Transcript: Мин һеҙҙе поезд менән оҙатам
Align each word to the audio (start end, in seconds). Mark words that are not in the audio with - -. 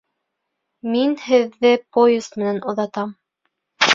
Мин 0.93 1.11
һеҙҙе 1.25 1.71
поезд 1.97 2.39
менән 2.43 2.57
оҙатам 2.73 3.15